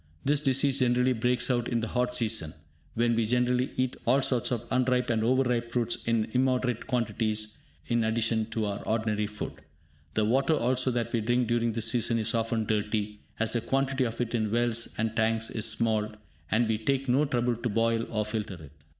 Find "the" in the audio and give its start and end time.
1.81-1.89, 10.15-10.25, 13.53-13.61